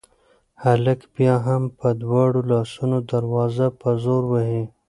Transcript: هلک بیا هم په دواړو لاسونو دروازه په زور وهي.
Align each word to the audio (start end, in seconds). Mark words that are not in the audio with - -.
هلک 0.63 0.99
بیا 1.15 1.35
هم 1.47 1.63
په 1.79 1.87
دواړو 2.01 2.39
لاسونو 2.51 2.97
دروازه 3.11 3.67
په 3.79 3.89
زور 4.03 4.23
وهي. 4.31 4.63